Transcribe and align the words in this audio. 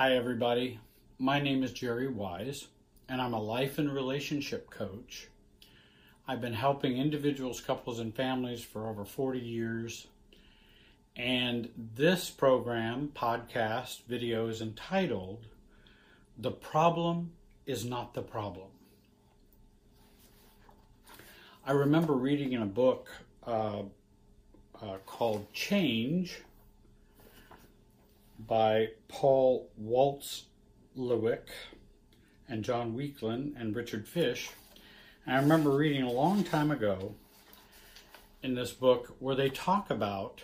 Hi, 0.00 0.16
everybody. 0.16 0.80
My 1.18 1.42
name 1.42 1.62
is 1.62 1.74
Jerry 1.74 2.08
Wise, 2.08 2.68
and 3.10 3.20
I'm 3.20 3.34
a 3.34 3.38
life 3.38 3.76
and 3.76 3.92
relationship 3.92 4.70
coach. 4.70 5.28
I've 6.26 6.40
been 6.40 6.54
helping 6.54 6.96
individuals, 6.96 7.60
couples, 7.60 8.00
and 8.00 8.16
families 8.16 8.62
for 8.62 8.88
over 8.88 9.04
40 9.04 9.40
years. 9.40 10.06
And 11.16 11.68
this 11.76 12.30
program, 12.30 13.12
podcast, 13.14 14.04
video 14.08 14.48
is 14.48 14.62
entitled 14.62 15.44
The 16.38 16.52
Problem 16.52 17.32
is 17.66 17.84
Not 17.84 18.14
the 18.14 18.22
Problem. 18.22 18.68
I 21.66 21.72
remember 21.72 22.14
reading 22.14 22.54
in 22.54 22.62
a 22.62 22.64
book 22.64 23.10
uh, 23.46 23.82
uh, 24.80 24.96
called 25.04 25.52
Change 25.52 26.40
by 28.46 28.88
Paul 29.08 29.70
Watzlawick 29.80 31.48
and 32.48 32.64
John 32.64 32.94
Weakland 32.94 33.54
and 33.58 33.74
Richard 33.74 34.06
Fisch. 34.06 34.50
And 35.26 35.36
I 35.36 35.40
remember 35.40 35.70
reading 35.70 36.02
a 36.02 36.10
long 36.10 36.44
time 36.44 36.70
ago 36.70 37.14
in 38.42 38.54
this 38.54 38.72
book 38.72 39.14
where 39.18 39.34
they 39.34 39.50
talk 39.50 39.90
about 39.90 40.42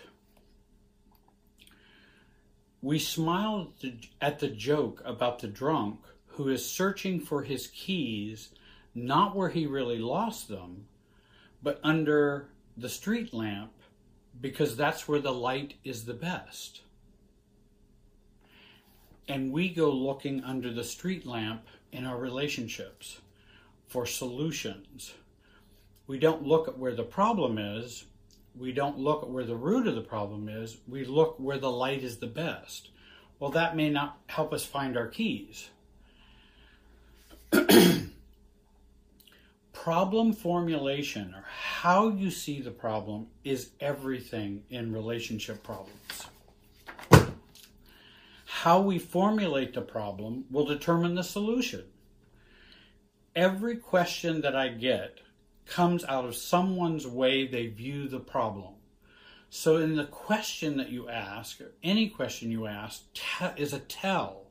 we 2.81 2.99
smiled 2.99 3.73
at 4.21 4.39
the 4.39 4.47
joke 4.47 5.01
about 5.03 5.39
the 5.39 5.47
drunk 5.47 5.99
who 6.27 6.47
is 6.47 6.63
searching 6.63 7.19
for 7.19 7.43
his 7.43 7.67
keys 7.67 8.49
not 8.93 9.35
where 9.35 9.49
he 9.49 9.65
really 9.65 9.99
lost 9.99 10.47
them, 10.47 10.87
but 11.61 11.79
under 11.83 12.49
the 12.75 12.89
street 12.89 13.33
lamp 13.33 13.73
because 14.39 14.75
that's 14.75 15.07
where 15.07 15.19
the 15.19 15.33
light 15.33 15.73
is 15.83 16.05
the 16.05 16.13
best 16.13 16.81
and 19.27 19.51
we 19.51 19.69
go 19.69 19.91
looking 19.91 20.43
under 20.43 20.71
the 20.71 20.83
street 20.83 21.25
lamp 21.25 21.65
in 21.91 22.05
our 22.05 22.17
relationships 22.17 23.19
for 23.87 24.05
solutions. 24.05 25.13
We 26.07 26.19
don't 26.19 26.43
look 26.43 26.67
at 26.67 26.77
where 26.77 26.95
the 26.95 27.03
problem 27.03 27.57
is. 27.57 28.05
We 28.57 28.71
don't 28.71 28.97
look 28.97 29.23
at 29.23 29.29
where 29.29 29.45
the 29.45 29.55
root 29.55 29.87
of 29.87 29.95
the 29.95 30.01
problem 30.01 30.49
is. 30.49 30.77
We 30.87 31.05
look 31.05 31.35
where 31.39 31.57
the 31.57 31.71
light 31.71 32.03
is 32.03 32.17
the 32.17 32.27
best. 32.27 32.89
Well, 33.39 33.51
that 33.51 33.75
may 33.75 33.89
not 33.89 34.17
help 34.27 34.53
us 34.53 34.65
find 34.65 34.97
our 34.97 35.07
keys. 35.07 35.69
problem 39.73 40.33
formulation, 40.33 41.33
or 41.35 41.45
how 41.47 42.09
you 42.09 42.31
see 42.31 42.61
the 42.61 42.71
problem, 42.71 43.27
is 43.43 43.69
everything 43.79 44.63
in 44.69 44.91
relationship 44.91 45.63
problems 45.63 46.06
how 48.63 48.81
we 48.81 48.97
formulate 48.97 49.75
the 49.75 49.81
problem 49.81 50.43
will 50.49 50.65
determine 50.65 51.13
the 51.13 51.23
solution. 51.23 51.83
Every 53.35 53.77
question 53.77 54.41
that 54.41 54.55
I 54.55 54.69
get 54.69 55.19
comes 55.67 56.03
out 56.05 56.25
of 56.25 56.35
someone's 56.35 57.05
way 57.05 57.45
they 57.45 57.67
view 57.67 58.07
the 58.07 58.19
problem. 58.19 58.73
So, 59.51 59.77
in 59.77 59.95
the 59.95 60.05
question 60.05 60.77
that 60.77 60.89
you 60.89 61.07
ask, 61.07 61.61
or 61.61 61.73
any 61.83 62.09
question 62.09 62.49
you 62.49 62.65
ask, 62.65 63.03
is 63.57 63.73
a 63.73 63.79
tell 63.79 64.47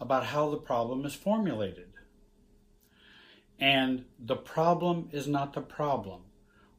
about 0.00 0.26
how 0.26 0.50
the 0.50 0.56
problem 0.56 1.04
is 1.04 1.14
formulated. 1.14 1.92
And 3.60 4.06
the 4.18 4.36
problem 4.36 5.08
is 5.12 5.28
not 5.28 5.52
the 5.52 5.60
problem. 5.60 6.22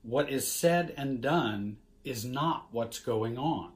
What 0.03 0.29
is 0.29 0.45
said 0.45 0.93
and 0.97 1.21
done 1.21 1.77
is 2.03 2.25
not 2.25 2.67
what's 2.71 2.99
going 2.99 3.37
on 3.37 3.71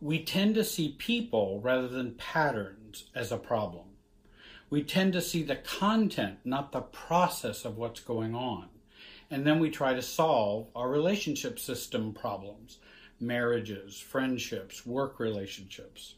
we 0.00 0.24
tend 0.24 0.54
to 0.54 0.64
see 0.64 0.96
people 0.98 1.60
rather 1.60 1.88
than 1.88 2.14
patterns 2.14 3.04
as 3.14 3.30
a 3.30 3.36
problem. 3.36 3.84
We 4.70 4.82
tend 4.82 5.12
to 5.12 5.20
see 5.20 5.42
the 5.42 5.56
content, 5.56 6.38
not 6.44 6.72
the 6.72 6.80
process 6.80 7.64
of 7.64 7.76
what's 7.76 8.00
going 8.00 8.34
on. 8.34 8.68
And 9.30 9.46
then 9.46 9.58
we 9.58 9.70
try 9.70 9.94
to 9.94 10.02
solve 10.02 10.68
our 10.74 10.88
relationship 10.88 11.58
system 11.58 12.12
problems 12.12 12.78
marriages, 13.22 14.00
friendships, 14.00 14.86
work 14.86 15.20
relationships. 15.20 16.14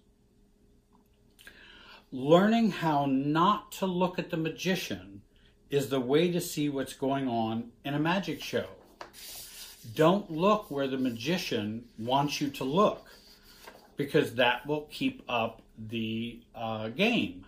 Learning 2.12 2.70
how 2.70 3.06
not 3.06 3.72
to 3.72 3.86
look 3.86 4.20
at 4.20 4.30
the 4.30 4.36
magician 4.36 5.20
is 5.68 5.88
the 5.88 5.98
way 5.98 6.30
to 6.30 6.40
see 6.40 6.68
what's 6.68 6.92
going 6.92 7.26
on 7.26 7.72
in 7.84 7.94
a 7.94 7.98
magic 7.98 8.40
show. 8.40 8.66
Don't 9.96 10.30
look 10.30 10.70
where 10.70 10.86
the 10.86 10.96
magician 10.96 11.86
wants 11.98 12.40
you 12.40 12.50
to 12.50 12.62
look 12.62 13.08
because 13.96 14.34
that 14.34 14.66
will 14.66 14.88
keep 14.90 15.22
up 15.28 15.62
the 15.78 16.40
uh, 16.54 16.88
game 16.88 17.46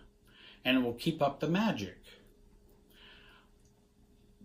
and 0.63 0.77
it 0.77 0.83
will 0.83 0.93
keep 0.93 1.21
up 1.21 1.39
the 1.39 1.47
magic. 1.47 1.97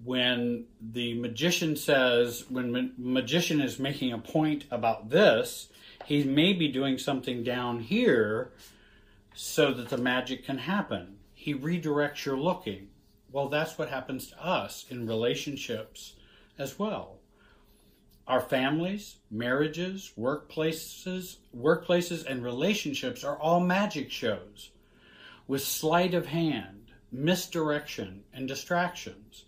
When 0.03 0.67
the 0.81 1.15
magician 1.15 1.77
says, 1.77 2.45
when 2.49 2.73
ma- 2.73 2.89
magician 2.97 3.61
is 3.61 3.79
making 3.79 4.13
a 4.13 4.19
point 4.19 4.65
about 4.71 5.11
this, 5.11 5.69
he 6.07 6.25
may 6.25 6.53
be 6.53 6.69
doing 6.69 6.99
something 6.99 7.43
down 7.43 7.81
here 7.81 8.53
so 9.35 9.73
that 9.73 9.89
the 9.89 9.99
magic 9.99 10.45
can 10.45 10.59
happen. 10.59 11.19
He 11.35 11.55
redirects 11.55 12.25
your 12.25 12.37
looking. 12.37 12.89
Well, 13.33 13.49
that's 13.49 13.79
what 13.79 13.89
happens 13.89 14.29
to 14.29 14.45
us 14.45 14.87
in 14.91 15.07
relationships 15.07 16.15
as 16.59 16.79
well. 16.79 17.20
Our 18.31 18.41
families, 18.41 19.17
marriages, 19.29 20.13
workplaces, 20.17 21.39
workplaces 21.53 22.25
and 22.25 22.45
relationships 22.45 23.25
are 23.25 23.37
all 23.37 23.59
magic 23.59 24.13
shows 24.13 24.71
with 25.49 25.63
sleight 25.63 26.15
of 26.15 26.27
hand, 26.27 26.93
misdirection, 27.11 28.23
and 28.33 28.47
distractions. 28.47 29.47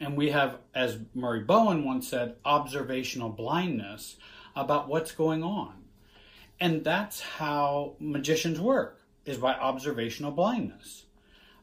And 0.00 0.16
we 0.16 0.30
have, 0.30 0.58
as 0.74 0.98
Murray 1.14 1.44
Bowen 1.44 1.84
once 1.84 2.08
said, 2.08 2.34
observational 2.44 3.28
blindness 3.28 4.16
about 4.56 4.88
what's 4.88 5.12
going 5.12 5.44
on. 5.44 5.84
And 6.58 6.82
that's 6.82 7.20
how 7.20 7.94
magicians 8.00 8.60
work, 8.60 9.00
is 9.24 9.38
by 9.38 9.54
observational 9.54 10.32
blindness. 10.32 11.04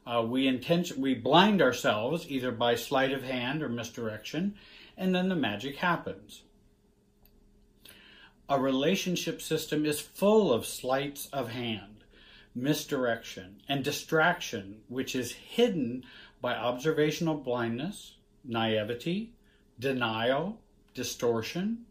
Uh, 0.08 0.26
we 0.26 0.48
intention 0.48 1.02
we 1.02 1.16
blind 1.16 1.62
ourselves 1.62 2.26
either 2.30 2.54
by 2.54 2.76
sleight 2.76 3.12
of 3.12 3.24
hand 3.24 3.62
or 3.62 3.68
misdirection, 3.68 4.56
and 5.00 5.16
then 5.16 5.30
the 5.30 5.36
magic 5.36 5.78
happens. 5.78 6.44
A 8.50 8.60
relationship 8.60 9.42
system 9.42 9.86
is 9.86 10.02
full 10.02 10.52
of 10.52 10.66
sleights 10.66 11.28
of 11.28 11.50
hand, 11.50 12.04
misdirection, 12.54 13.62
and 13.70 13.84
distraction, 13.84 14.82
which 14.90 15.16
is 15.16 15.32
hidden 15.32 16.04
by 16.42 16.56
observational 16.56 17.36
blindness, 17.36 18.18
naivety, 18.44 19.32
denial, 19.80 20.60
distortion. 20.94 21.86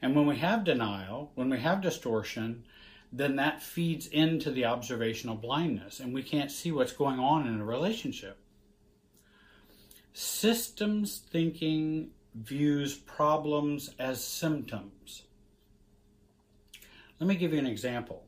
And 0.00 0.16
when 0.16 0.26
we 0.26 0.38
have 0.38 0.64
denial, 0.64 1.30
when 1.36 1.48
we 1.48 1.60
have 1.60 1.80
distortion, 1.80 2.64
then 3.12 3.36
that 3.36 3.62
feeds 3.62 4.08
into 4.08 4.50
the 4.50 4.64
observational 4.64 5.36
blindness, 5.36 6.00
and 6.00 6.12
we 6.12 6.24
can't 6.24 6.50
see 6.50 6.72
what's 6.72 6.92
going 6.92 7.20
on 7.20 7.46
in 7.46 7.60
a 7.60 7.64
relationship. 7.64 8.38
Systems 10.12 11.18
thinking 11.30 12.10
views 12.34 12.94
problems 12.94 13.90
as 13.98 14.24
symptoms. 14.24 15.22
Let 17.18 17.28
me 17.28 17.34
give 17.36 17.52
you 17.52 17.58
an 17.58 17.66
example. 17.66 18.24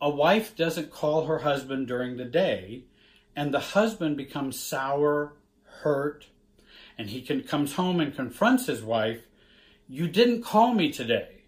A 0.00 0.08
wife 0.08 0.56
doesn't 0.56 0.90
call 0.90 1.26
her 1.26 1.40
husband 1.40 1.88
during 1.88 2.16
the 2.16 2.24
day, 2.24 2.84
and 3.34 3.52
the 3.52 3.60
husband 3.60 4.16
becomes 4.16 4.58
sour, 4.58 5.34
hurt, 5.64 6.26
and 6.96 7.08
he 7.10 7.20
can, 7.22 7.42
comes 7.42 7.74
home 7.74 8.00
and 8.00 8.14
confronts 8.14 8.66
his 8.66 8.82
wife, 8.82 9.22
You 9.88 10.08
didn't 10.08 10.42
call 10.42 10.74
me 10.74 10.92
today. 10.92 11.42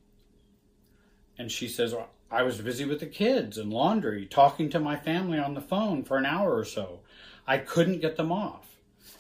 And 1.38 1.50
she 1.50 1.68
says, 1.68 1.94
well, 1.94 2.10
I 2.30 2.42
was 2.42 2.60
busy 2.60 2.84
with 2.84 3.00
the 3.00 3.06
kids 3.06 3.58
and 3.58 3.72
laundry, 3.72 4.26
talking 4.26 4.70
to 4.70 4.78
my 4.78 4.96
family 4.96 5.38
on 5.38 5.54
the 5.54 5.60
phone 5.60 6.04
for 6.04 6.16
an 6.16 6.26
hour 6.26 6.56
or 6.56 6.64
so. 6.64 7.00
I 7.46 7.58
couldn't 7.58 8.00
get 8.00 8.16
them 8.16 8.30
off. 8.30 8.76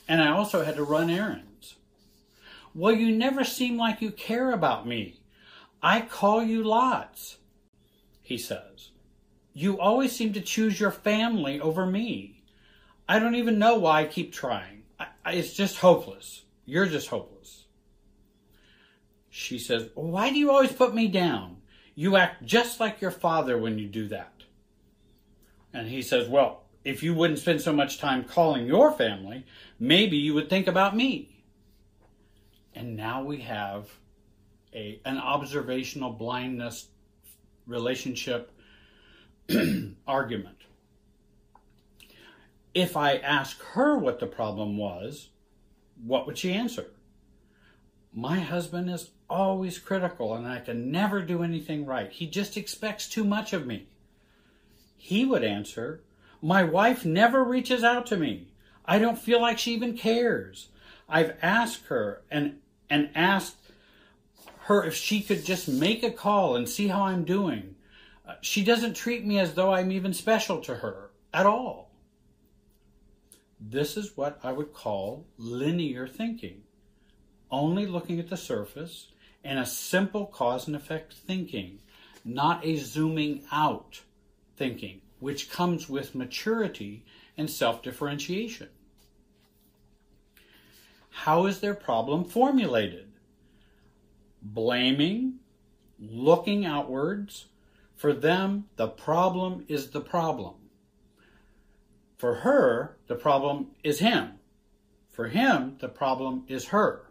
And 0.06 0.22
I 0.22 0.30
also 0.30 0.64
had 0.64 0.76
to 0.76 0.84
run 0.84 1.10
errands. 1.10 1.49
Well, 2.74 2.92
you 2.92 3.16
never 3.16 3.44
seem 3.44 3.76
like 3.76 4.00
you 4.00 4.10
care 4.10 4.52
about 4.52 4.86
me. 4.86 5.20
I 5.82 6.02
call 6.02 6.42
you 6.42 6.62
lots, 6.62 7.38
he 8.22 8.38
says. 8.38 8.90
You 9.52 9.80
always 9.80 10.14
seem 10.14 10.32
to 10.34 10.40
choose 10.40 10.78
your 10.78 10.92
family 10.92 11.60
over 11.60 11.84
me. 11.84 12.42
I 13.08 13.18
don't 13.18 13.34
even 13.34 13.58
know 13.58 13.76
why 13.76 14.02
I 14.02 14.06
keep 14.06 14.32
trying. 14.32 14.82
I, 14.98 15.06
I, 15.24 15.32
it's 15.32 15.52
just 15.52 15.78
hopeless. 15.78 16.44
You're 16.64 16.86
just 16.86 17.08
hopeless. 17.08 17.64
She 19.30 19.58
says, 19.58 19.88
Why 19.94 20.30
do 20.30 20.38
you 20.38 20.50
always 20.50 20.72
put 20.72 20.94
me 20.94 21.08
down? 21.08 21.56
You 21.96 22.16
act 22.16 22.44
just 22.44 22.78
like 22.78 23.00
your 23.00 23.10
father 23.10 23.58
when 23.58 23.78
you 23.78 23.88
do 23.88 24.06
that. 24.08 24.44
And 25.72 25.88
he 25.88 26.02
says, 26.02 26.28
Well, 26.28 26.62
if 26.84 27.02
you 27.02 27.14
wouldn't 27.14 27.40
spend 27.40 27.60
so 27.60 27.72
much 27.72 27.98
time 27.98 28.22
calling 28.24 28.66
your 28.66 28.92
family, 28.92 29.44
maybe 29.78 30.16
you 30.16 30.34
would 30.34 30.48
think 30.48 30.68
about 30.68 30.94
me 30.94 31.39
and 32.74 32.96
now 32.96 33.22
we 33.22 33.38
have 33.40 33.88
a 34.74 35.00
an 35.04 35.18
observational 35.18 36.12
blindness 36.12 36.88
relationship 37.66 38.52
argument. 40.06 40.56
If 42.72 42.96
I 42.96 43.16
ask 43.16 43.60
her 43.72 43.98
what 43.98 44.20
the 44.20 44.26
problem 44.26 44.76
was, 44.76 45.28
what 46.04 46.26
would 46.26 46.38
she 46.38 46.52
answer? 46.52 46.86
My 48.12 48.40
husband 48.40 48.90
is 48.90 49.10
always 49.28 49.78
critical 49.78 50.34
and 50.34 50.46
I 50.46 50.60
can 50.60 50.90
never 50.90 51.22
do 51.22 51.42
anything 51.42 51.86
right. 51.86 52.10
He 52.10 52.26
just 52.26 52.56
expects 52.56 53.08
too 53.08 53.24
much 53.24 53.52
of 53.52 53.66
me. 53.66 53.86
He 54.96 55.24
would 55.24 55.44
answer, 55.44 56.02
My 56.42 56.62
wife 56.62 57.04
never 57.04 57.42
reaches 57.42 57.82
out 57.82 58.06
to 58.06 58.16
me. 58.16 58.48
I 58.84 58.98
don't 58.98 59.18
feel 59.18 59.40
like 59.40 59.58
she 59.58 59.72
even 59.72 59.96
cares. 59.96 60.68
I've 61.10 61.36
asked 61.42 61.86
her 61.86 62.22
and, 62.30 62.58
and 62.88 63.10
asked 63.14 63.56
her 64.60 64.84
if 64.84 64.94
she 64.94 65.20
could 65.20 65.44
just 65.44 65.68
make 65.68 66.02
a 66.02 66.10
call 66.10 66.56
and 66.56 66.68
see 66.68 66.88
how 66.88 67.02
I'm 67.02 67.24
doing. 67.24 67.74
Uh, 68.26 68.34
she 68.40 68.64
doesn't 68.64 68.94
treat 68.94 69.24
me 69.26 69.38
as 69.38 69.54
though 69.54 69.72
I'm 69.72 69.90
even 69.90 70.14
special 70.14 70.60
to 70.62 70.76
her 70.76 71.10
at 71.34 71.46
all. 71.46 71.90
This 73.60 73.96
is 73.96 74.16
what 74.16 74.38
I 74.42 74.52
would 74.52 74.72
call 74.72 75.26
linear 75.36 76.06
thinking, 76.06 76.62
only 77.50 77.86
looking 77.86 78.18
at 78.18 78.30
the 78.30 78.36
surface 78.36 79.08
and 79.44 79.58
a 79.58 79.66
simple 79.66 80.26
cause 80.26 80.66
and 80.66 80.76
effect 80.76 81.12
thinking, 81.12 81.80
not 82.24 82.64
a 82.64 82.76
zooming 82.76 83.42
out 83.50 84.00
thinking, 84.56 85.00
which 85.18 85.50
comes 85.50 85.88
with 85.88 86.14
maturity 86.14 87.04
and 87.36 87.50
self 87.50 87.82
differentiation. 87.82 88.68
How 91.24 91.46
is 91.46 91.60
their 91.60 91.74
problem 91.74 92.24
formulated? 92.24 93.10
blaming, 94.42 95.34
looking 95.98 96.64
outwards. 96.64 97.46
For 97.96 98.12
them, 98.12 98.66
the 98.76 98.88
problem 98.88 99.64
is 99.68 99.90
the 99.90 100.00
problem. 100.00 100.54
For 102.16 102.36
her, 102.36 102.96
the 103.06 103.14
problem 103.14 103.68
is 103.82 103.98
him. 103.98 104.32
For 105.10 105.28
him, 105.28 105.76
the 105.80 105.88
problem 105.88 106.44
is 106.48 106.66
her. 106.66 107.06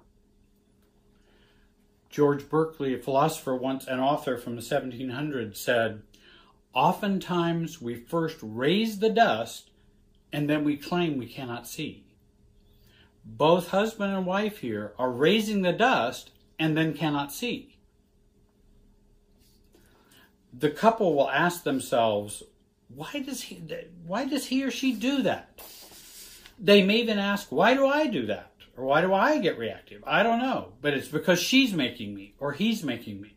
George 2.10 2.50
Berkeley, 2.50 2.96
a 2.96 2.98
philosopher 2.98 3.56
once, 3.56 3.86
an 3.86 4.00
author 4.00 4.36
from 4.38 4.56
the 4.56 4.64
1700s, 4.64 5.58
said, 5.58 6.02
Oftentimes 6.74 7.82
we 7.82 7.96
first 7.96 8.38
raise 8.42 9.00
the 9.00 9.10
dust 9.10 9.70
and 10.32 10.50
then 10.50 10.64
we 10.64 10.78
claim 10.78 11.18
we 11.18 11.28
cannot 11.28 11.68
see. 11.68 12.09
Both 13.38 13.70
husband 13.70 14.12
and 14.12 14.26
wife 14.26 14.58
here 14.58 14.94
are 14.98 15.12
raising 15.12 15.62
the 15.62 15.72
dust 15.72 16.32
and 16.58 16.76
then 16.76 16.96
cannot 16.96 17.32
see. 17.32 17.78
The 20.52 20.72
couple 20.72 21.16
will 21.16 21.30
ask 21.30 21.64
themselves, 21.64 22.42
why 22.88 23.24
does 23.24 23.44
he 23.44 23.62
why 24.06 24.26
does 24.26 24.48
he 24.48 24.64
or 24.64 24.72
she 24.72 24.94
do 24.94 25.22
that? 25.22 25.62
They 26.60 26.82
may 26.82 26.98
even 26.98 27.20
ask, 27.20 27.52
why 27.52 27.76
do 27.76 27.86
I 27.86 28.08
do 28.08 28.26
that? 28.26 28.52
Or 28.76 28.86
why 28.86 29.02
do 29.02 29.14
I 29.14 29.38
get 29.38 29.60
reactive? 29.60 30.04
I 30.08 30.24
don't 30.24 30.40
know, 30.40 30.74
but 30.82 30.96
it's 30.96 31.08
because 31.08 31.40
she's 31.40 31.72
making 31.72 32.16
me 32.16 32.34
or 32.40 32.54
he's 32.54 32.84
making 32.84 33.22
me. 33.22 33.36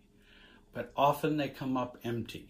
But 0.73 0.91
often 0.97 1.37
they 1.37 1.49
come 1.49 1.77
up 1.77 1.99
empty. 2.03 2.49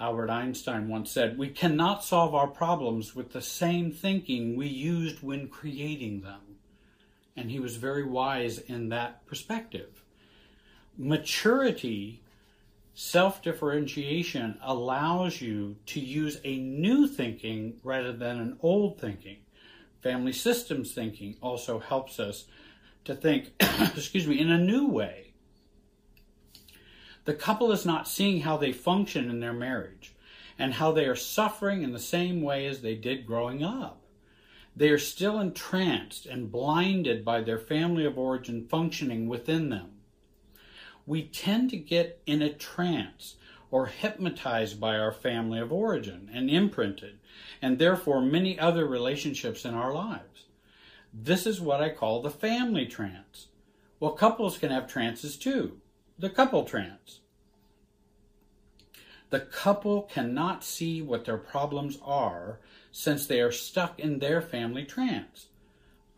Albert 0.00 0.30
Einstein 0.30 0.88
once 0.88 1.10
said, 1.10 1.38
We 1.38 1.48
cannot 1.48 2.04
solve 2.04 2.34
our 2.34 2.46
problems 2.46 3.14
with 3.14 3.32
the 3.32 3.42
same 3.42 3.90
thinking 3.90 4.56
we 4.56 4.68
used 4.68 5.22
when 5.22 5.48
creating 5.48 6.20
them 6.20 6.48
and 7.38 7.52
he 7.52 7.60
was 7.60 7.76
very 7.76 8.04
wise 8.04 8.58
in 8.58 8.88
that 8.88 9.24
perspective. 9.26 10.02
Maturity, 10.96 12.20
self 12.94 13.40
differentiation 13.42 14.58
allows 14.60 15.40
you 15.40 15.76
to 15.86 16.00
use 16.00 16.40
a 16.42 16.58
new 16.58 17.06
thinking 17.06 17.74
rather 17.84 18.12
than 18.12 18.40
an 18.40 18.58
old 18.60 19.00
thinking. 19.00 19.36
Family 20.02 20.32
systems 20.32 20.92
thinking 20.92 21.36
also 21.40 21.78
helps 21.78 22.18
us 22.18 22.46
to 23.04 23.14
think, 23.14 23.52
excuse 23.96 24.26
me, 24.26 24.40
in 24.40 24.50
a 24.50 24.58
new 24.58 24.88
way. 24.88 25.27
The 27.28 27.34
couple 27.34 27.72
is 27.72 27.84
not 27.84 28.08
seeing 28.08 28.40
how 28.40 28.56
they 28.56 28.72
function 28.72 29.28
in 29.28 29.40
their 29.40 29.52
marriage 29.52 30.14
and 30.58 30.72
how 30.72 30.92
they 30.92 31.04
are 31.04 31.14
suffering 31.14 31.82
in 31.82 31.92
the 31.92 31.98
same 31.98 32.40
way 32.40 32.64
as 32.64 32.80
they 32.80 32.94
did 32.94 33.26
growing 33.26 33.62
up. 33.62 34.00
They 34.74 34.88
are 34.88 34.98
still 34.98 35.38
entranced 35.38 36.24
and 36.24 36.50
blinded 36.50 37.26
by 37.26 37.42
their 37.42 37.58
family 37.58 38.06
of 38.06 38.16
origin 38.16 38.66
functioning 38.66 39.28
within 39.28 39.68
them. 39.68 39.90
We 41.04 41.22
tend 41.22 41.68
to 41.68 41.76
get 41.76 42.22
in 42.24 42.40
a 42.40 42.50
trance 42.50 43.36
or 43.70 43.88
hypnotized 43.88 44.80
by 44.80 44.96
our 44.96 45.12
family 45.12 45.58
of 45.60 45.70
origin 45.70 46.30
and 46.32 46.48
imprinted, 46.48 47.18
and 47.60 47.78
therefore 47.78 48.22
many 48.22 48.58
other 48.58 48.86
relationships 48.86 49.66
in 49.66 49.74
our 49.74 49.92
lives. 49.92 50.46
This 51.12 51.46
is 51.46 51.60
what 51.60 51.82
I 51.82 51.90
call 51.90 52.22
the 52.22 52.30
family 52.30 52.86
trance. 52.86 53.48
Well, 54.00 54.12
couples 54.12 54.56
can 54.56 54.70
have 54.70 54.86
trances 54.86 55.36
too. 55.36 55.82
The 56.20 56.30
couple 56.30 56.64
trance. 56.64 57.20
The 59.30 59.38
couple 59.38 60.02
cannot 60.02 60.64
see 60.64 61.00
what 61.00 61.24
their 61.24 61.36
problems 61.36 61.98
are 62.04 62.58
since 62.90 63.26
they 63.26 63.40
are 63.40 63.52
stuck 63.52 64.00
in 64.00 64.18
their 64.18 64.42
family 64.42 64.84
trance. 64.84 65.46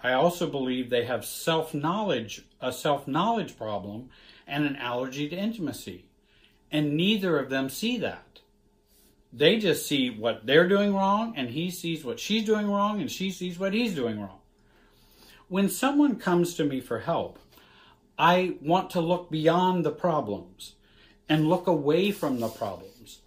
I 0.03 0.13
also 0.13 0.49
believe 0.49 0.89
they 0.89 1.05
have 1.05 1.27
self-knowledge, 1.27 2.47
a 2.63 2.73
self-knowledge 2.73 3.59
problem 3.59 4.09
and 4.47 4.65
an 4.65 4.77
allergy 4.77 5.29
to 5.29 5.37
intimacy. 5.37 6.07
And 6.73 6.97
neither 6.97 7.39
of 7.39 7.51
them 7.51 7.69
see 7.69 7.99
that. 7.99 8.41
They 9.33 9.59
just 9.59 9.87
see 9.87 10.09
what 10.09 10.47
they're 10.47 10.69
doing 10.69 10.95
wrong 10.95 11.35
and 11.37 11.51
he 11.51 11.71
sees 11.71 12.05
what 12.05 12.19
she's 12.19 12.47
doing 12.47 12.71
wrong 12.71 13.03
and 13.03 13.11
she 13.11 13.31
sees 13.31 13.59
what 13.59 13.75
he's 13.75 13.95
doing 13.95 14.19
wrong. 14.19 14.41
When 15.49 15.69
someone 15.69 16.17
comes 16.17 16.55
to 16.55 16.65
me 16.65 16.81
for 16.81 17.01
help, 17.01 17.39
I 18.21 18.57
want 18.61 18.91
to 18.91 19.01
look 19.01 19.31
beyond 19.31 19.83
the 19.83 19.91
problems 19.91 20.75
and 21.27 21.49
look 21.49 21.67
away 21.67 22.11
from 22.11 22.39
the 22.39 22.49
problems 22.49 23.21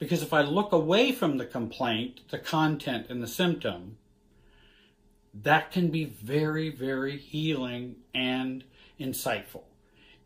because 0.00 0.22
if 0.24 0.32
I 0.32 0.40
look 0.40 0.72
away 0.72 1.12
from 1.12 1.38
the 1.38 1.46
complaint, 1.46 2.22
the 2.30 2.38
content, 2.38 3.06
and 3.10 3.22
the 3.22 3.28
symptom, 3.28 3.98
that 5.32 5.70
can 5.70 5.90
be 5.90 6.04
very, 6.04 6.68
very 6.68 7.16
healing 7.16 7.98
and 8.12 8.64
insightful. 8.98 9.62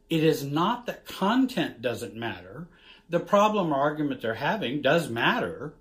It 0.09 0.25
is 0.25 0.43
not 0.43 0.87
that 0.87 1.05
content 1.05 1.83
doesn't 1.83 2.17
matter. 2.17 2.69
The 3.11 3.21
problem 3.21 3.75
or 3.75 3.77
argument 3.77 4.23
they're 4.23 4.35
having 4.35 4.81
does 4.81 5.11
matter, 5.11 5.75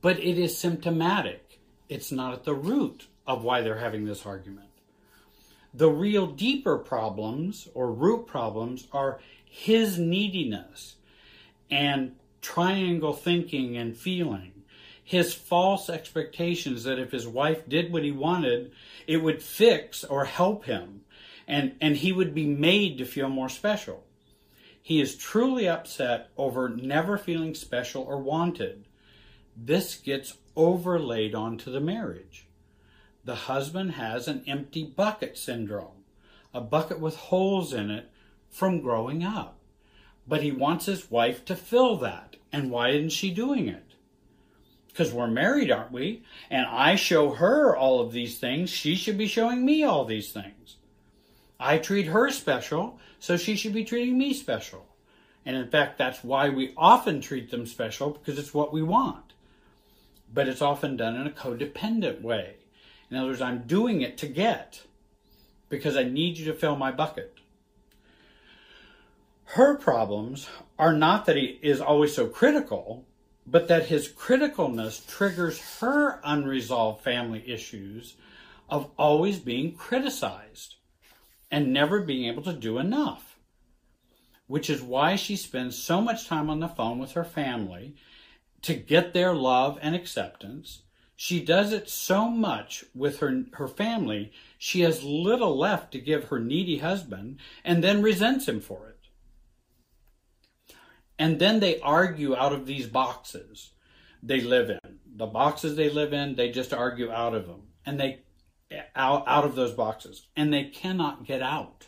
but 0.00 0.20
it 0.20 0.38
is 0.38 0.56
symptomatic. 0.56 1.58
It's 1.88 2.12
not 2.12 2.32
at 2.32 2.44
the 2.44 2.54
root 2.54 3.08
of 3.26 3.42
why 3.42 3.62
they're 3.62 3.78
having 3.78 4.04
this 4.04 4.24
argument. 4.24 4.68
The 5.74 5.90
real 5.90 6.26
deeper 6.26 6.78
problems 6.78 7.68
or 7.74 7.92
root 7.92 8.26
problems 8.26 8.88
are 8.92 9.20
his 9.44 9.98
neediness 9.98 10.96
and 11.70 12.16
triangle 12.40 13.12
thinking 13.12 13.76
and 13.76 13.96
feeling, 13.96 14.52
his 15.02 15.34
false 15.34 15.90
expectations 15.90 16.84
that 16.84 16.98
if 16.98 17.12
his 17.12 17.26
wife 17.26 17.68
did 17.68 17.92
what 17.92 18.04
he 18.04 18.12
wanted, 18.12 18.72
it 19.06 19.18
would 19.18 19.42
fix 19.42 20.04
or 20.04 20.24
help 20.24 20.64
him, 20.64 21.02
and, 21.46 21.74
and 21.80 21.96
he 21.96 22.12
would 22.12 22.34
be 22.34 22.46
made 22.46 22.98
to 22.98 23.04
feel 23.04 23.28
more 23.28 23.48
special. 23.48 24.04
He 24.80 25.00
is 25.00 25.16
truly 25.16 25.68
upset 25.68 26.30
over 26.36 26.68
never 26.68 27.18
feeling 27.18 27.54
special 27.54 28.02
or 28.04 28.18
wanted. 28.18 28.84
This 29.56 29.96
gets 29.96 30.34
overlaid 30.54 31.34
onto 31.34 31.72
the 31.72 31.80
marriage. 31.80 32.45
The 33.26 33.34
husband 33.34 33.90
has 33.92 34.28
an 34.28 34.44
empty 34.46 34.84
bucket 34.84 35.36
syndrome, 35.36 36.04
a 36.54 36.60
bucket 36.60 37.00
with 37.00 37.16
holes 37.16 37.72
in 37.72 37.90
it 37.90 38.08
from 38.48 38.80
growing 38.80 39.24
up. 39.24 39.58
But 40.28 40.44
he 40.44 40.52
wants 40.52 40.86
his 40.86 41.10
wife 41.10 41.44
to 41.46 41.56
fill 41.56 41.96
that. 41.96 42.36
And 42.52 42.70
why 42.70 42.90
isn't 42.90 43.10
she 43.10 43.32
doing 43.32 43.66
it? 43.66 43.94
Because 44.86 45.12
we're 45.12 45.26
married, 45.26 45.72
aren't 45.72 45.90
we? 45.90 46.22
And 46.50 46.66
I 46.66 46.94
show 46.94 47.32
her 47.32 47.76
all 47.76 47.98
of 47.98 48.12
these 48.12 48.38
things. 48.38 48.70
She 48.70 48.94
should 48.94 49.18
be 49.18 49.26
showing 49.26 49.66
me 49.66 49.82
all 49.82 50.04
these 50.04 50.30
things. 50.30 50.76
I 51.58 51.78
treat 51.78 52.06
her 52.06 52.30
special, 52.30 53.00
so 53.18 53.36
she 53.36 53.56
should 53.56 53.74
be 53.74 53.84
treating 53.84 54.16
me 54.16 54.34
special. 54.34 54.86
And 55.44 55.56
in 55.56 55.68
fact, 55.68 55.98
that's 55.98 56.22
why 56.22 56.48
we 56.48 56.74
often 56.76 57.20
treat 57.20 57.50
them 57.50 57.66
special, 57.66 58.10
because 58.10 58.38
it's 58.38 58.54
what 58.54 58.72
we 58.72 58.84
want. 58.84 59.32
But 60.32 60.46
it's 60.46 60.62
often 60.62 60.96
done 60.96 61.16
in 61.16 61.26
a 61.26 61.30
codependent 61.30 62.22
way. 62.22 62.58
In 63.10 63.16
other 63.16 63.28
words, 63.28 63.40
I'm 63.40 63.66
doing 63.66 64.00
it 64.00 64.18
to 64.18 64.26
get, 64.26 64.82
because 65.68 65.96
I 65.96 66.02
need 66.04 66.38
you 66.38 66.44
to 66.46 66.54
fill 66.54 66.76
my 66.76 66.90
bucket. 66.92 67.38
Her 69.50 69.76
problems 69.76 70.48
are 70.78 70.92
not 70.92 71.26
that 71.26 71.36
he 71.36 71.58
is 71.62 71.80
always 71.80 72.14
so 72.14 72.26
critical, 72.26 73.06
but 73.46 73.68
that 73.68 73.86
his 73.86 74.08
criticalness 74.08 75.06
triggers 75.06 75.78
her 75.78 76.20
unresolved 76.24 77.04
family 77.04 77.44
issues 77.46 78.16
of 78.68 78.90
always 78.98 79.38
being 79.38 79.72
criticized 79.76 80.74
and 81.48 81.72
never 81.72 82.00
being 82.00 82.26
able 82.26 82.42
to 82.42 82.52
do 82.52 82.78
enough. 82.78 83.38
which 84.46 84.70
is 84.70 84.80
why 84.82 85.16
she 85.16 85.36
spends 85.36 85.76
so 85.76 86.00
much 86.00 86.26
time 86.28 86.48
on 86.48 86.60
the 86.60 86.68
phone 86.68 86.98
with 86.98 87.12
her 87.12 87.24
family 87.24 87.96
to 88.62 88.74
get 88.74 89.12
their 89.12 89.34
love 89.34 89.78
and 89.82 89.94
acceptance. 89.94 90.82
She 91.16 91.42
does 91.42 91.72
it 91.72 91.88
so 91.88 92.28
much 92.28 92.84
with 92.94 93.20
her, 93.20 93.44
her 93.54 93.68
family, 93.68 94.32
she 94.58 94.82
has 94.82 95.02
little 95.02 95.56
left 95.56 95.92
to 95.92 95.98
give 95.98 96.24
her 96.24 96.38
needy 96.38 96.78
husband 96.78 97.38
and 97.64 97.82
then 97.82 98.02
resents 98.02 98.46
him 98.46 98.60
for 98.60 98.90
it. 98.90 98.96
And 101.18 101.38
then 101.38 101.60
they 101.60 101.80
argue 101.80 102.36
out 102.36 102.52
of 102.52 102.66
these 102.66 102.86
boxes 102.86 103.70
they 104.22 104.42
live 104.42 104.68
in. 104.68 104.98
The 105.16 105.26
boxes 105.26 105.76
they 105.76 105.88
live 105.88 106.12
in, 106.12 106.34
they 106.34 106.50
just 106.50 106.74
argue 106.74 107.10
out 107.10 107.34
of 107.34 107.46
them. 107.46 107.62
And 107.86 107.98
they 107.98 108.20
out, 108.94 109.24
out 109.26 109.44
of 109.44 109.54
those 109.54 109.72
boxes. 109.72 110.26
And 110.36 110.52
they 110.52 110.64
cannot 110.64 111.24
get 111.24 111.40
out. 111.40 111.86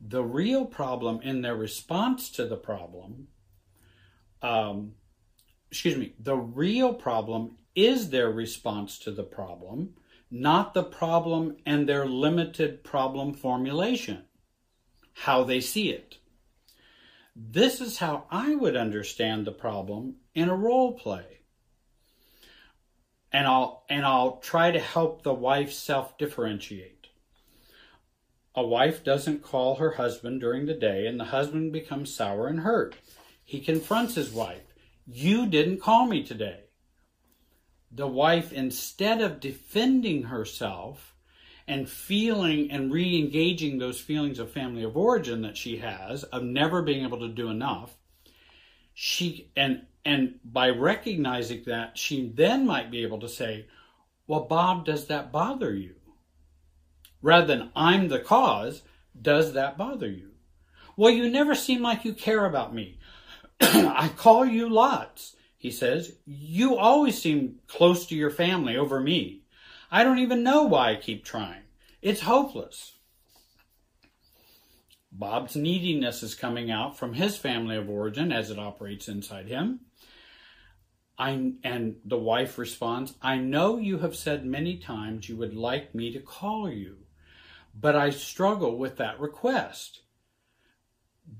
The 0.00 0.22
real 0.22 0.64
problem 0.64 1.20
in 1.22 1.42
their 1.42 1.56
response 1.56 2.30
to 2.32 2.46
the 2.46 2.56
problem, 2.56 3.28
um, 4.40 4.92
excuse 5.70 5.96
me, 5.96 6.14
the 6.18 6.36
real 6.36 6.94
problem 6.94 7.56
is 7.76 8.10
their 8.10 8.30
response 8.30 8.98
to 8.98 9.12
the 9.12 9.22
problem, 9.22 9.94
not 10.30 10.74
the 10.74 10.82
problem 10.82 11.56
and 11.64 11.86
their 11.86 12.06
limited 12.06 12.82
problem 12.82 13.34
formulation, 13.34 14.24
how 15.12 15.44
they 15.44 15.60
see 15.60 15.90
it. 15.90 16.16
This 17.36 17.82
is 17.82 17.98
how 17.98 18.24
I 18.30 18.54
would 18.54 18.76
understand 18.76 19.46
the 19.46 19.52
problem 19.52 20.16
in 20.34 20.48
a 20.48 20.56
role 20.56 20.98
play. 20.98 21.40
And 23.30 23.46
I'll 23.46 23.84
and 23.90 24.06
I'll 24.06 24.38
try 24.38 24.70
to 24.70 24.80
help 24.80 25.22
the 25.22 25.34
wife 25.34 25.70
self-differentiate. 25.70 27.08
A 28.54 28.66
wife 28.66 29.04
doesn't 29.04 29.42
call 29.42 29.74
her 29.74 29.92
husband 29.92 30.40
during 30.40 30.64
the 30.64 30.72
day 30.72 31.06
and 31.06 31.20
the 31.20 31.24
husband 31.24 31.72
becomes 31.72 32.14
sour 32.14 32.46
and 32.48 32.60
hurt. 32.60 32.96
He 33.44 33.60
confronts 33.60 34.14
his 34.14 34.32
wife. 34.32 34.62
You 35.06 35.46
didn't 35.46 35.82
call 35.82 36.06
me 36.06 36.22
today. 36.22 36.65
The 37.90 38.06
wife, 38.06 38.52
instead 38.52 39.20
of 39.20 39.40
defending 39.40 40.24
herself, 40.24 41.14
and 41.68 41.88
feeling 41.88 42.70
and 42.70 42.92
re-engaging 42.92 43.78
those 43.78 44.00
feelings 44.00 44.38
of 44.38 44.50
family 44.50 44.84
of 44.84 44.96
origin 44.96 45.42
that 45.42 45.56
she 45.56 45.78
has 45.78 46.22
of 46.24 46.42
never 46.42 46.80
being 46.82 47.04
able 47.04 47.18
to 47.18 47.28
do 47.28 47.48
enough 47.48 47.96
she 48.98 49.50
and 49.54 49.82
and 50.06 50.40
by 50.42 50.70
recognizing 50.70 51.62
that 51.66 51.98
she 51.98 52.32
then 52.34 52.64
might 52.64 52.90
be 52.90 53.02
able 53.02 53.20
to 53.20 53.28
say 53.28 53.66
well 54.26 54.40
bob 54.40 54.86
does 54.86 55.06
that 55.08 55.30
bother 55.30 55.74
you? 55.74 55.94
Rather 57.20 57.46
than 57.46 57.70
i'm 57.76 58.08
the 58.08 58.18
cause 58.18 58.82
does 59.20 59.52
that 59.52 59.76
bother 59.76 60.08
you? 60.08 60.30
Well 60.96 61.10
you 61.10 61.28
never 61.28 61.54
seem 61.54 61.82
like 61.82 62.06
you 62.06 62.14
care 62.14 62.46
about 62.46 62.74
me. 62.74 62.98
I 63.60 64.10
call 64.16 64.46
you 64.46 64.66
lots 64.66 65.35
he 65.66 65.72
says 65.72 66.12
you 66.26 66.76
always 66.76 67.20
seem 67.20 67.56
close 67.66 68.06
to 68.06 68.14
your 68.14 68.30
family 68.30 68.76
over 68.76 69.00
me 69.00 69.42
I 69.90 70.02
don't 70.02 70.18
even 70.18 70.42
know 70.42 70.64
why 70.64 70.90
I 70.90 70.96
keep 70.96 71.24
trying. 71.24 71.62
It's 72.02 72.22
hopeless. 72.22 72.94
Bob's 75.12 75.56
neediness 75.56 76.22
is 76.22 76.34
coming 76.34 76.70
out 76.70 76.98
from 76.98 77.14
his 77.14 77.36
family 77.36 77.76
of 77.76 77.88
origin 77.88 78.32
as 78.32 78.50
it 78.50 78.58
operates 78.58 79.08
inside 79.08 79.48
him. 79.48 79.80
I, 81.18 81.52
and 81.64 81.96
the 82.04 82.18
wife 82.18 82.58
responds, 82.58 83.14
I 83.22 83.38
know 83.38 83.78
you 83.78 83.98
have 83.98 84.14
said 84.14 84.44
many 84.44 84.76
times 84.76 85.28
you 85.28 85.36
would 85.36 85.54
like 85.54 85.94
me 85.94 86.12
to 86.12 86.20
call 86.20 86.68
you, 86.70 86.98
but 87.74 87.96
I 87.96 88.10
struggle 88.10 88.76
with 88.76 88.96
that 88.96 89.18
request. 89.18 90.02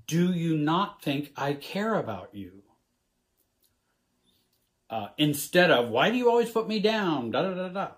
Do 0.06 0.32
you 0.32 0.56
not 0.56 1.02
think 1.02 1.32
I 1.36 1.52
care 1.52 1.96
about 1.96 2.34
you? 2.34 2.62
Uh, 4.88 5.08
instead 5.18 5.70
of, 5.70 5.88
why 5.88 6.10
do 6.10 6.16
you 6.16 6.30
always 6.30 6.50
put 6.50 6.68
me 6.68 6.78
down? 6.78 7.30
Da 7.30 7.42
da 7.42 7.54
da 7.54 7.68
da. 7.68 7.88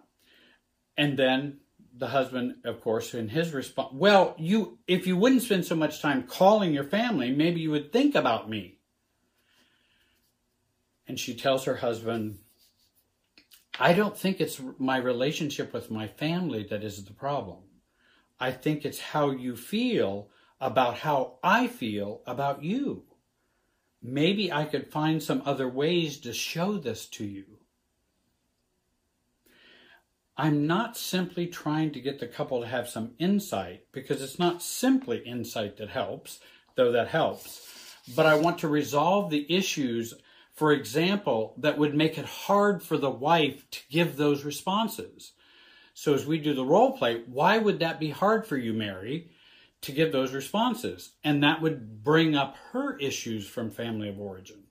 And 0.96 1.18
then 1.18 1.60
the 1.94 2.08
husband, 2.08 2.56
of 2.64 2.80
course, 2.80 3.14
in 3.14 3.28
his 3.28 3.52
response, 3.52 3.92
well, 3.92 4.34
you, 4.38 4.78
if 4.86 5.06
you 5.06 5.16
wouldn't 5.16 5.42
spend 5.42 5.64
so 5.66 5.74
much 5.74 6.00
time 6.00 6.22
calling 6.22 6.72
your 6.72 6.84
family, 6.84 7.30
maybe 7.30 7.60
you 7.60 7.70
would 7.70 7.92
think 7.92 8.14
about 8.14 8.48
me. 8.48 8.78
And 11.06 11.18
she 11.18 11.34
tells 11.34 11.64
her 11.64 11.76
husband, 11.76 12.38
I 13.78 13.92
don't 13.92 14.16
think 14.16 14.40
it's 14.40 14.60
my 14.78 14.96
relationship 14.96 15.72
with 15.72 15.90
my 15.90 16.06
family 16.06 16.66
that 16.70 16.82
is 16.82 17.04
the 17.04 17.12
problem. 17.12 17.64
I 18.40 18.52
think 18.52 18.84
it's 18.84 19.00
how 19.00 19.30
you 19.30 19.56
feel 19.56 20.30
about 20.60 20.98
how 20.98 21.38
I 21.42 21.66
feel 21.66 22.22
about 22.26 22.62
you. 22.62 23.04
Maybe 24.02 24.52
I 24.52 24.64
could 24.64 24.92
find 24.92 25.22
some 25.22 25.42
other 25.44 25.68
ways 25.68 26.18
to 26.20 26.32
show 26.32 26.78
this 26.78 27.06
to 27.08 27.24
you. 27.24 27.44
I'm 30.36 30.68
not 30.68 30.96
simply 30.96 31.48
trying 31.48 31.90
to 31.92 32.00
get 32.00 32.20
the 32.20 32.28
couple 32.28 32.60
to 32.60 32.66
have 32.68 32.88
some 32.88 33.14
insight 33.18 33.86
because 33.90 34.22
it's 34.22 34.38
not 34.38 34.62
simply 34.62 35.18
insight 35.18 35.76
that 35.78 35.88
helps, 35.88 36.38
though 36.76 36.92
that 36.92 37.08
helps, 37.08 37.96
but 38.14 38.24
I 38.24 38.36
want 38.36 38.58
to 38.58 38.68
resolve 38.68 39.30
the 39.30 39.52
issues, 39.52 40.14
for 40.54 40.70
example, 40.70 41.54
that 41.58 41.76
would 41.76 41.94
make 41.94 42.18
it 42.18 42.24
hard 42.24 42.84
for 42.84 42.96
the 42.96 43.10
wife 43.10 43.68
to 43.72 43.80
give 43.90 44.16
those 44.16 44.44
responses. 44.44 45.32
So 45.92 46.14
as 46.14 46.24
we 46.24 46.38
do 46.38 46.54
the 46.54 46.64
role 46.64 46.96
play, 46.96 47.24
why 47.26 47.58
would 47.58 47.80
that 47.80 47.98
be 47.98 48.10
hard 48.10 48.46
for 48.46 48.56
you, 48.56 48.72
Mary, 48.72 49.32
to 49.82 49.92
give 49.92 50.12
those 50.12 50.32
responses? 50.32 51.12
And 51.24 51.42
that 51.42 51.62
would 51.62 52.02
bring 52.02 52.34
up 52.34 52.56
her 52.72 52.96
issues 52.98 53.46
from 53.46 53.70
family 53.70 54.08
of 54.08 54.18
origin. 54.20 54.64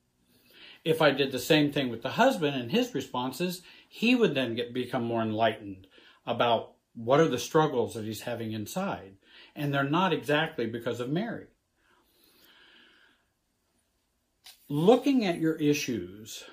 If 0.84 1.02
I 1.02 1.12
did 1.12 1.32
the 1.32 1.40
same 1.40 1.72
thing 1.72 1.90
with 1.90 2.02
the 2.02 2.12
husband 2.12 2.56
and 2.56 2.72
his 2.72 2.94
responses, 2.96 3.62
he 3.90 4.16
would 4.16 4.36
then 4.36 4.56
get 4.56 4.74
become 4.74 5.04
more 5.04 5.22
enlightened 5.22 5.88
about 6.26 6.74
what 6.94 7.20
are 7.20 7.28
the 7.28 7.38
struggles 7.38 7.94
that 7.94 8.06
he's 8.06 8.22
having 8.22 8.54
inside. 8.54 9.14
And 9.56 9.74
they're 9.74 9.84
not 9.84 10.14
exactly 10.14 10.66
because 10.66 11.00
of 11.00 11.10
Mary. 11.10 11.48
Looking 14.70 15.26
at 15.26 15.40
your 15.40 15.56
issues 15.56 16.44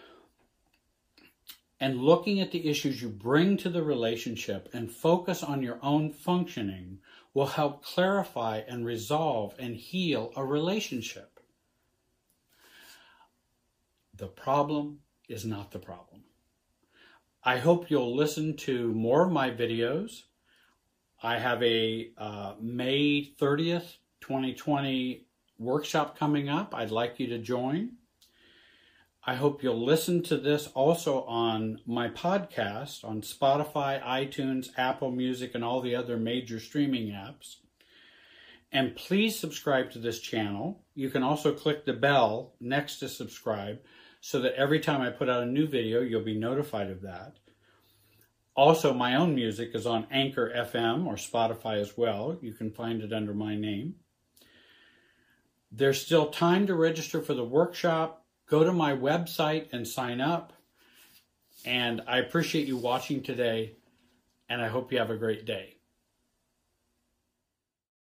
and 1.80 2.00
looking 2.00 2.40
at 2.40 2.50
the 2.50 2.68
issues 2.68 3.02
you 3.02 3.08
bring 3.08 3.56
to 3.58 3.68
the 3.68 3.82
relationship 3.82 4.68
and 4.72 4.90
focus 4.90 5.42
on 5.42 5.62
your 5.62 5.78
own 5.82 6.12
functioning 6.12 6.98
will 7.34 7.46
help 7.46 7.84
clarify 7.84 8.62
and 8.68 8.86
resolve 8.86 9.54
and 9.58 9.74
heal 9.74 10.32
a 10.36 10.44
relationship. 10.44 11.40
The 14.16 14.28
problem 14.28 15.00
is 15.28 15.44
not 15.44 15.72
the 15.72 15.80
problem. 15.80 16.22
I 17.42 17.58
hope 17.58 17.90
you'll 17.90 18.14
listen 18.14 18.56
to 18.58 18.92
more 18.92 19.26
of 19.26 19.32
my 19.32 19.50
videos. 19.50 20.22
I 21.22 21.38
have 21.38 21.62
a 21.62 22.10
uh, 22.16 22.54
May 22.60 23.32
30th, 23.38 23.96
2020 24.20 25.26
workshop 25.58 26.16
coming 26.16 26.48
up. 26.48 26.74
I'd 26.74 26.90
like 26.90 27.18
you 27.18 27.26
to 27.28 27.38
join. 27.38 27.92
I 29.26 29.36
hope 29.36 29.62
you'll 29.62 29.82
listen 29.82 30.22
to 30.24 30.36
this 30.36 30.66
also 30.74 31.22
on 31.22 31.80
my 31.86 32.10
podcast 32.10 33.04
on 33.04 33.22
Spotify, 33.22 34.02
iTunes, 34.02 34.68
Apple 34.76 35.10
Music, 35.10 35.52
and 35.54 35.64
all 35.64 35.80
the 35.80 35.94
other 35.94 36.18
major 36.18 36.60
streaming 36.60 37.08
apps. 37.08 37.56
And 38.70 38.94
please 38.94 39.38
subscribe 39.38 39.90
to 39.92 39.98
this 39.98 40.20
channel. 40.20 40.84
You 40.94 41.08
can 41.08 41.22
also 41.22 41.54
click 41.54 41.86
the 41.86 41.94
bell 41.94 42.52
next 42.60 42.98
to 42.98 43.08
subscribe 43.08 43.78
so 44.20 44.40
that 44.40 44.56
every 44.56 44.80
time 44.80 45.00
I 45.00 45.08
put 45.08 45.30
out 45.30 45.42
a 45.42 45.46
new 45.46 45.66
video, 45.66 46.02
you'll 46.02 46.22
be 46.22 46.38
notified 46.38 46.90
of 46.90 47.00
that. 47.02 47.38
Also, 48.54 48.92
my 48.92 49.16
own 49.16 49.34
music 49.34 49.70
is 49.74 49.86
on 49.86 50.06
Anchor 50.10 50.52
FM 50.54 51.06
or 51.06 51.14
Spotify 51.14 51.80
as 51.80 51.96
well. 51.96 52.36
You 52.42 52.52
can 52.52 52.70
find 52.70 53.00
it 53.00 53.12
under 53.12 53.32
my 53.32 53.56
name. 53.56 53.94
There's 55.72 56.02
still 56.02 56.26
time 56.26 56.66
to 56.66 56.74
register 56.74 57.22
for 57.22 57.32
the 57.32 57.44
workshop. 57.44 58.23
Go 58.54 58.62
to 58.62 58.72
my 58.72 58.92
website 58.92 59.72
and 59.72 59.84
sign 59.84 60.20
up. 60.20 60.52
And 61.64 62.02
I 62.06 62.18
appreciate 62.18 62.68
you 62.68 62.76
watching 62.76 63.20
today, 63.20 63.72
and 64.48 64.62
I 64.62 64.68
hope 64.68 64.92
you 64.92 64.98
have 64.98 65.10
a 65.10 65.16
great 65.16 65.44
day. 65.44 65.73